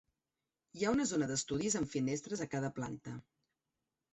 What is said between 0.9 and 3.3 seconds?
una zona d'estudis amb finestres a cada planta.